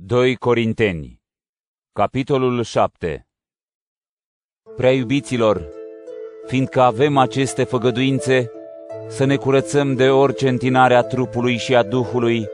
2 0.00 0.36
Corinteni 0.36 1.22
Capitolul 1.92 2.62
7 2.62 3.28
Prea 4.76 4.92
iubiților, 4.92 5.68
fiindcă 6.46 6.80
avem 6.80 7.16
aceste 7.16 7.64
făgăduințe, 7.64 8.50
să 9.08 9.24
ne 9.24 9.36
curățăm 9.36 9.94
de 9.94 10.08
orice 10.08 10.48
întinare 10.48 10.94
a 10.94 11.02
trupului 11.02 11.56
și 11.56 11.76
a 11.76 11.82
Duhului 11.82 12.46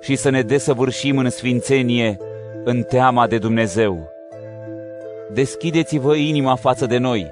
și 0.00 0.16
să 0.16 0.30
ne 0.30 0.42
desăvârșim 0.42 1.18
în 1.18 1.30
sfințenie, 1.30 2.16
în 2.64 2.82
teama 2.82 3.26
de 3.26 3.38
Dumnezeu. 3.38 4.08
Deschideți-vă 5.32 6.14
inima 6.14 6.54
față 6.54 6.86
de 6.86 6.98
noi. 6.98 7.26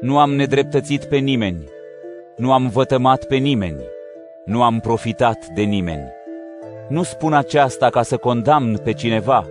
Nu 0.00 0.18
am 0.18 0.34
nedreptățit 0.34 1.04
pe 1.04 1.16
nimeni, 1.16 1.64
nu 2.36 2.52
am 2.52 2.68
vătămat 2.68 3.24
pe 3.24 3.36
nimeni, 3.36 3.82
nu 4.44 4.62
am 4.62 4.80
profitat 4.80 5.46
de 5.46 5.62
nimeni. 5.62 6.22
Nu 6.88 7.02
spun 7.02 7.32
aceasta 7.32 7.90
ca 7.90 8.02
să 8.02 8.16
condamn 8.16 8.76
pe 8.76 8.92
cineva, 8.92 9.46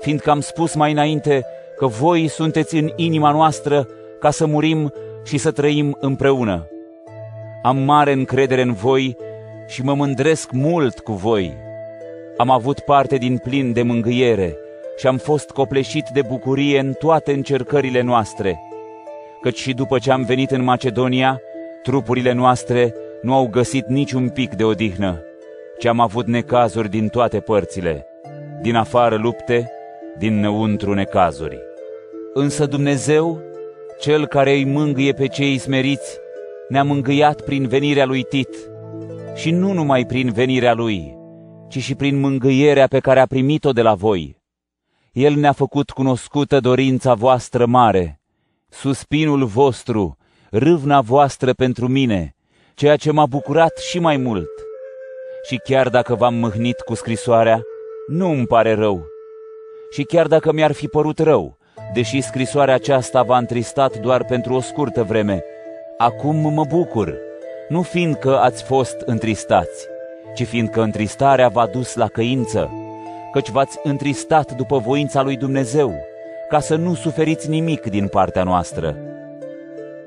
fiindcă 0.00 0.30
am 0.30 0.40
spus 0.40 0.74
mai 0.74 0.92
înainte 0.92 1.44
că 1.76 1.86
voi 1.86 2.28
sunteți 2.28 2.76
în 2.76 2.92
inima 2.96 3.30
noastră 3.30 3.86
ca 4.20 4.30
să 4.30 4.46
murim 4.46 4.92
și 5.24 5.38
să 5.38 5.50
trăim 5.50 5.96
împreună. 6.00 6.66
Am 7.62 7.76
mare 7.76 8.12
încredere 8.12 8.62
în 8.62 8.72
voi 8.72 9.16
și 9.66 9.82
mă 9.82 9.94
mândresc 9.94 10.50
mult 10.50 10.98
cu 10.98 11.12
voi. 11.12 11.56
Am 12.36 12.50
avut 12.50 12.80
parte 12.80 13.16
din 13.16 13.38
plin 13.38 13.72
de 13.72 13.82
mângâiere 13.82 14.56
și 14.96 15.06
am 15.06 15.16
fost 15.16 15.50
copleșit 15.50 16.04
de 16.12 16.22
bucurie 16.22 16.78
în 16.78 16.92
toate 16.92 17.32
încercările 17.32 18.00
noastre. 18.00 18.60
Căci 19.42 19.58
și 19.58 19.72
după 19.72 19.98
ce 19.98 20.10
am 20.10 20.22
venit 20.22 20.50
în 20.50 20.62
Macedonia, 20.62 21.40
trupurile 21.82 22.32
noastre 22.32 22.94
nu 23.22 23.34
au 23.34 23.46
găsit 23.46 23.86
niciun 23.86 24.28
pic 24.28 24.54
de 24.54 24.64
odihnă 24.64 25.24
ci 25.80 25.86
am 25.86 26.00
avut 26.00 26.26
necazuri 26.26 26.88
din 26.88 27.08
toate 27.08 27.40
părțile, 27.40 28.06
din 28.62 28.74
afară 28.74 29.16
lupte, 29.16 29.70
din 30.18 30.40
năuntru 30.40 30.94
necazuri. 30.94 31.58
Însă 32.34 32.66
Dumnezeu, 32.66 33.40
Cel 34.00 34.26
care 34.26 34.52
îi 34.52 34.64
mângâie 34.64 35.12
pe 35.12 35.26
cei 35.26 35.58
smeriți, 35.58 36.18
ne-a 36.68 36.84
mângâiat 36.84 37.40
prin 37.40 37.68
venirea 37.68 38.04
lui 38.04 38.22
Tit, 38.22 38.56
și 39.34 39.50
nu 39.50 39.72
numai 39.72 40.06
prin 40.06 40.30
venirea 40.32 40.74
lui, 40.74 41.16
ci 41.68 41.78
și 41.78 41.94
prin 41.94 42.20
mângâierea 42.20 42.86
pe 42.86 42.98
care 42.98 43.20
a 43.20 43.26
primit-o 43.26 43.72
de 43.72 43.82
la 43.82 43.94
voi. 43.94 44.36
El 45.12 45.34
ne-a 45.34 45.52
făcut 45.52 45.90
cunoscută 45.90 46.60
dorința 46.60 47.14
voastră 47.14 47.66
mare, 47.66 48.20
suspinul 48.68 49.44
vostru, 49.44 50.16
râvna 50.50 51.00
voastră 51.00 51.52
pentru 51.52 51.88
mine, 51.88 52.34
ceea 52.74 52.96
ce 52.96 53.10
m-a 53.10 53.26
bucurat 53.26 53.78
și 53.78 53.98
mai 53.98 54.16
mult– 54.16 54.48
și 55.42 55.56
chiar 55.64 55.88
dacă 55.88 56.14
v-am 56.14 56.34
mâhnit 56.34 56.80
cu 56.80 56.94
scrisoarea, 56.94 57.62
nu 58.06 58.30
îmi 58.30 58.46
pare 58.46 58.74
rău. 58.74 59.06
Și 59.90 60.02
chiar 60.02 60.26
dacă 60.26 60.52
mi-ar 60.52 60.72
fi 60.72 60.88
părut 60.88 61.18
rău, 61.18 61.56
deși 61.92 62.20
scrisoarea 62.20 62.74
aceasta 62.74 63.22
v-a 63.22 63.36
întristat 63.36 63.96
doar 63.96 64.24
pentru 64.24 64.54
o 64.54 64.60
scurtă 64.60 65.02
vreme, 65.02 65.44
acum 65.98 66.36
mă 66.36 66.64
bucur, 66.68 67.18
nu 67.68 67.82
fiindcă 67.82 68.38
ați 68.38 68.62
fost 68.62 68.96
întristați, 69.04 69.86
ci 70.34 70.46
fiindcă 70.46 70.82
întristarea 70.82 71.48
v-a 71.48 71.66
dus 71.66 71.94
la 71.94 72.06
căință, 72.06 72.70
căci 73.32 73.50
v-ați 73.50 73.78
întristat 73.82 74.52
după 74.52 74.78
voința 74.78 75.22
lui 75.22 75.36
Dumnezeu, 75.36 75.94
ca 76.48 76.60
să 76.60 76.76
nu 76.76 76.94
suferiți 76.94 77.48
nimic 77.48 77.86
din 77.86 78.08
partea 78.08 78.42
noastră. 78.42 78.96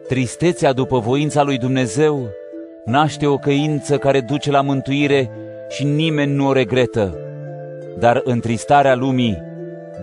Tristețea 0.07 0.73
după 0.73 0.99
voința 0.99 1.43
lui 1.43 1.57
Dumnezeu 1.57 2.29
naște 2.85 3.27
o 3.27 3.37
căință 3.37 3.97
care 3.97 4.21
duce 4.21 4.51
la 4.51 4.61
mântuire 4.61 5.29
și 5.69 5.83
nimeni 5.83 6.33
nu 6.33 6.47
o 6.47 6.53
regretă, 6.53 7.17
dar 7.99 8.21
întristarea 8.23 8.95
lumii 8.95 9.41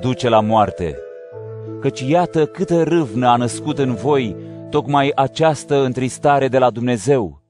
duce 0.01 0.29
la 0.29 0.41
moarte. 0.41 0.97
Căci 1.81 2.01
iată 2.01 2.47
câtă 2.47 2.83
râvnă 2.83 3.29
a 3.29 3.37
născut 3.37 3.79
în 3.79 3.95
voi 3.95 4.37
tocmai 4.71 5.13
această 5.15 5.85
întristare 5.85 6.49
de 6.49 6.59
la 6.59 6.71
Dumnezeu. 6.71 7.41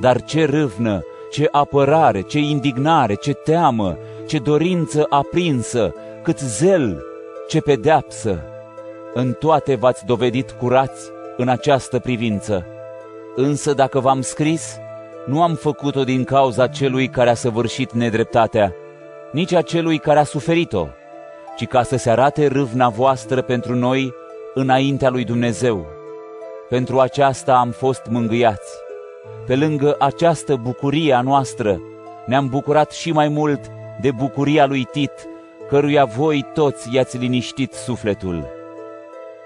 Dar 0.00 0.22
ce 0.22 0.44
râvnă, 0.44 1.02
ce 1.30 1.48
apărare, 1.50 2.20
ce 2.20 2.38
indignare, 2.38 3.14
ce 3.14 3.32
teamă, 3.32 3.98
ce 4.26 4.38
dorință 4.38 5.06
aprinsă, 5.08 5.94
cât 6.22 6.38
zel, 6.38 7.02
ce 7.48 7.60
pedeapsă! 7.60 8.42
În 9.14 9.32
toate 9.38 9.74
v-ați 9.74 10.06
dovedit 10.06 10.50
curați 10.50 11.10
în 11.36 11.48
această 11.48 11.98
privință. 11.98 12.66
Însă 13.34 13.72
dacă 13.72 14.00
v-am 14.00 14.20
scris, 14.20 14.76
nu 15.26 15.42
am 15.42 15.54
făcut-o 15.54 16.04
din 16.04 16.24
cauza 16.24 16.66
celui 16.66 17.08
care 17.08 17.30
a 17.30 17.34
săvârșit 17.34 17.92
nedreptatea, 17.92 18.74
nici 19.32 19.52
a 19.52 19.62
celui 19.62 19.98
care 19.98 20.18
a 20.18 20.24
suferit-o, 20.24 20.86
ci 21.56 21.66
ca 21.66 21.82
să 21.82 21.96
se 21.96 22.10
arate 22.10 22.46
râvna 22.46 22.88
voastră 22.88 23.42
pentru 23.42 23.74
noi 23.74 24.14
înaintea 24.54 25.10
lui 25.10 25.24
Dumnezeu. 25.24 25.86
Pentru 26.68 27.00
aceasta 27.00 27.56
am 27.56 27.70
fost 27.70 28.02
mângâiați. 28.10 28.72
Pe 29.46 29.56
lângă 29.56 29.96
această 29.98 30.56
bucurie 30.56 31.12
a 31.12 31.20
noastră, 31.20 31.80
ne-am 32.26 32.48
bucurat 32.48 32.90
și 32.90 33.12
mai 33.12 33.28
mult 33.28 33.60
de 34.00 34.10
bucuria 34.10 34.66
lui 34.66 34.84
Tit, 34.84 35.12
căruia 35.68 36.04
voi 36.04 36.46
toți 36.54 36.94
i-ați 36.94 37.16
liniștit 37.16 37.72
sufletul 37.72 38.60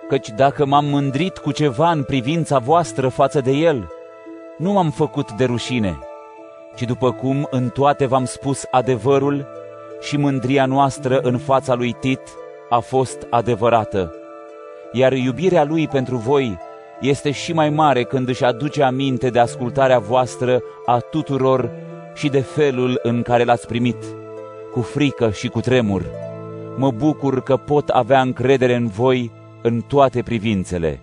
căci 0.09 0.29
dacă 0.29 0.67
m-am 0.67 0.85
mândrit 0.85 1.39
cu 1.39 1.53
ceva 1.53 1.91
în 1.91 2.03
privința 2.03 2.59
voastră 2.59 3.09
față 3.09 3.41
de 3.41 3.51
el, 3.51 3.89
nu 4.59 4.73
m-am 4.73 4.91
făcut 4.91 5.33
de 5.33 5.45
rușine, 5.45 5.99
ci 6.77 6.83
după 6.83 7.13
cum 7.13 7.47
în 7.51 7.69
toate 7.69 8.07
v-am 8.07 8.25
spus 8.25 8.65
adevărul 8.71 9.47
și 10.01 10.17
mândria 10.17 10.67
noastră 10.67 11.19
în 11.19 11.39
fața 11.39 11.75
lui 11.75 11.93
Tit 11.93 12.21
a 12.69 12.79
fost 12.79 13.27
adevărată. 13.31 14.15
Iar 14.93 15.13
iubirea 15.13 15.65
lui 15.65 15.89
pentru 15.89 16.17
voi 16.17 16.59
este 17.01 17.31
și 17.31 17.53
mai 17.53 17.71
mare 17.71 18.03
când 18.03 18.29
își 18.29 18.45
aduce 18.45 18.83
aminte 18.83 19.31
de 19.31 19.39
ascultarea 19.39 19.99
voastră 19.99 20.63
a 20.87 20.99
tuturor 20.99 21.71
și 22.15 22.29
de 22.29 22.41
felul 22.41 22.99
în 23.03 23.23
care 23.23 23.45
l-ați 23.45 23.67
primit, 23.67 24.05
cu 24.73 24.81
frică 24.81 25.31
și 25.31 25.49
cu 25.49 25.61
tremur. 25.61 26.03
Mă 26.77 26.91
bucur 26.91 27.43
că 27.43 27.57
pot 27.57 27.89
avea 27.89 28.21
încredere 28.21 28.75
în 28.75 28.87
voi 28.87 29.31
în 29.67 29.81
toate 29.81 30.23
privințele 30.23 31.01